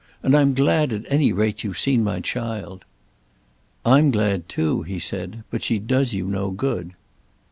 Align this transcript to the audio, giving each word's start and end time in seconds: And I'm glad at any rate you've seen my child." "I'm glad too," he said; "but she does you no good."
And 0.23 0.33
I'm 0.35 0.55
glad 0.55 0.91
at 0.93 1.03
any 1.09 1.31
rate 1.31 1.63
you've 1.63 1.77
seen 1.77 2.03
my 2.03 2.21
child." 2.21 2.85
"I'm 3.85 4.09
glad 4.09 4.49
too," 4.49 4.81
he 4.81 4.97
said; 4.97 5.43
"but 5.51 5.61
she 5.61 5.77
does 5.77 6.11
you 6.11 6.25
no 6.25 6.49
good." 6.49 6.95